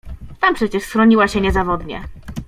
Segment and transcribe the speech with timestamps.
[0.39, 2.03] "Tam przecież schroniła się niezawodnie."